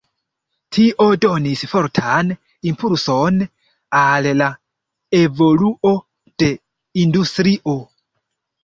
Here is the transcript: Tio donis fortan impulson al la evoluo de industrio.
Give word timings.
Tio 0.77 1.05
donis 1.25 1.61
fortan 1.73 2.31
impulson 2.71 3.39
al 4.01 4.31
la 4.41 4.49
evoluo 5.23 5.97
de 6.45 6.53
industrio. 7.07 7.81